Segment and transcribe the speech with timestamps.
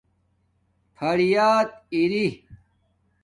[0.95, 2.45] فریات اری